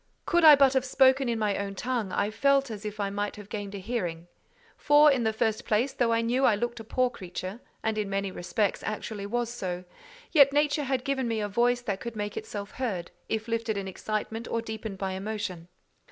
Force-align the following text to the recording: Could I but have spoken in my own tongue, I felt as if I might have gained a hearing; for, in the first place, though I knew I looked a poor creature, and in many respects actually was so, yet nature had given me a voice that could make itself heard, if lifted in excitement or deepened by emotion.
Could 0.25 0.43
I 0.43 0.55
but 0.55 0.73
have 0.73 0.83
spoken 0.83 1.29
in 1.29 1.37
my 1.37 1.59
own 1.59 1.75
tongue, 1.75 2.11
I 2.11 2.31
felt 2.31 2.71
as 2.71 2.85
if 2.85 2.99
I 2.99 3.11
might 3.11 3.35
have 3.35 3.49
gained 3.49 3.75
a 3.75 3.77
hearing; 3.77 4.27
for, 4.75 5.11
in 5.11 5.21
the 5.21 5.31
first 5.31 5.63
place, 5.63 5.93
though 5.93 6.11
I 6.11 6.21
knew 6.21 6.43
I 6.43 6.55
looked 6.55 6.79
a 6.79 6.83
poor 6.83 7.11
creature, 7.11 7.59
and 7.83 7.99
in 7.99 8.09
many 8.09 8.31
respects 8.31 8.81
actually 8.81 9.27
was 9.27 9.51
so, 9.53 9.83
yet 10.31 10.53
nature 10.53 10.85
had 10.85 11.05
given 11.05 11.27
me 11.27 11.39
a 11.39 11.47
voice 11.47 11.81
that 11.81 11.99
could 11.99 12.15
make 12.15 12.35
itself 12.35 12.71
heard, 12.71 13.11
if 13.29 13.47
lifted 13.47 13.77
in 13.77 13.87
excitement 13.87 14.47
or 14.47 14.59
deepened 14.59 14.97
by 14.97 15.11
emotion. 15.11 15.67